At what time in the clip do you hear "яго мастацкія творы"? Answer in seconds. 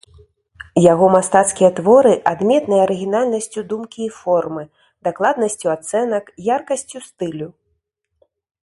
0.91-2.13